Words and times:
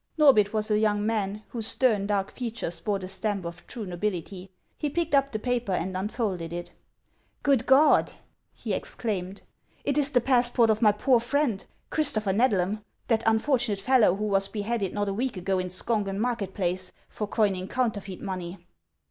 Norbith 0.17 0.51
was 0.51 0.71
a 0.71 0.79
young 0.79 1.05
man, 1.05 1.43
whose 1.49 1.67
stern, 1.67 2.07
dark 2.07 2.31
features 2.31 2.79
bore 2.79 2.97
the 2.97 3.07
stamp 3.07 3.45
of 3.45 3.67
true 3.67 3.85
nobility. 3.85 4.49
He 4.75 4.89
picked 4.89 5.13
up 5.13 5.31
the 5.31 5.37
paper 5.37 5.73
and 5.73 5.95
unfolded 5.95 6.51
it. 6.51 6.71
"Good 7.43 7.67
God! 7.67 8.11
"he 8.51 8.73
exclaimed," 8.73 9.43
it 9.85 9.99
is 9.99 10.09
the 10.09 10.19
passport 10.19 10.71
of 10.71 10.81
my 10.81 10.91
poor 10.91 11.19
friend, 11.19 11.63
Christopher 11.91 12.33
Xedlam, 12.33 12.81
that 13.09 13.21
unfortunate 13.27 13.79
fellow 13.79 14.15
who 14.15 14.25
was 14.25 14.47
beheaded 14.47 14.91
not 14.95 15.07
a 15.09 15.13
week 15.13 15.37
ago 15.37 15.59
in 15.59 15.67
Skongen 15.69 16.17
market 16.17 16.55
place, 16.55 16.91
for 17.07 17.27
coining 17.27 17.67
counterfeit 17.67 18.23
money." 18.23 18.57